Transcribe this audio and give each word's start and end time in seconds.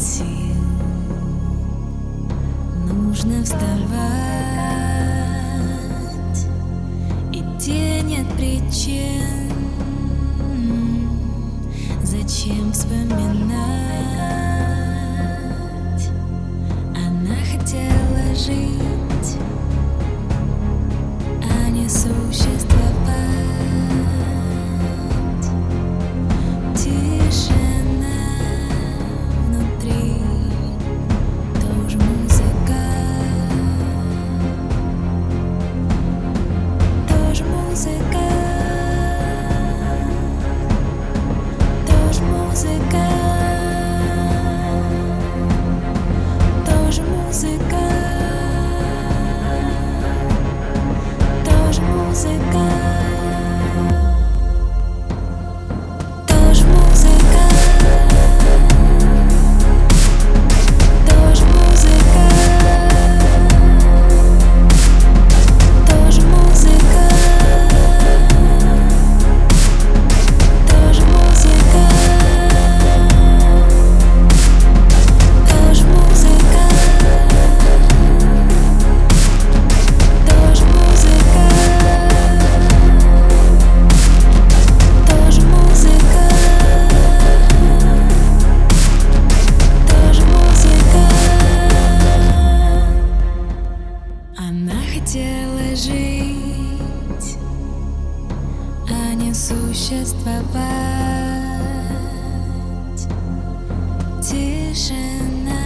нет 0.00 0.08
сил, 0.08 0.56
нужно 2.86 3.42
вставать, 3.42 3.60
и 7.32 7.40
идти 7.40 8.02
нет 8.04 8.26
причин, 8.36 9.50
зачем 12.02 12.72
вспоминать, 12.72 13.60
она 16.94 17.36
хотела 17.50 18.34
жить, 18.34 19.38
а 21.42 21.70
не 21.70 21.88
существовать. 21.88 22.59
хотела 94.80 95.74
жить, 95.74 97.38
а 98.88 99.14
не 99.14 99.32
существовать. 99.34 100.60
Тишина 104.22 105.62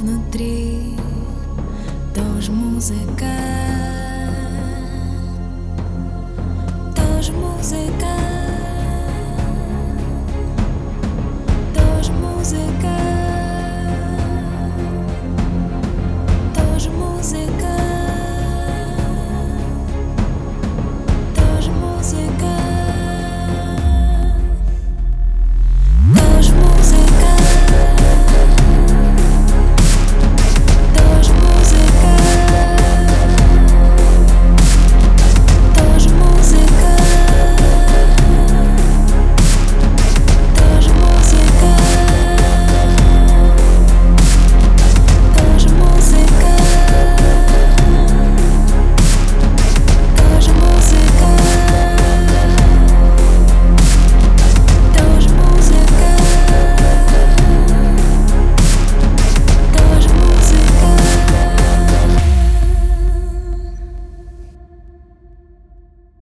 внутри, 0.00 0.96
тоже 2.14 2.50
музыка, 2.52 3.34
тоже 6.96 7.32
музыка, 7.32 8.16
тоже 11.74 12.12
музыка. 12.12 12.87